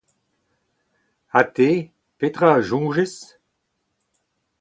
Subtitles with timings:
[1.33, 1.69] Ha te,
[2.19, 3.15] petra a soñjez?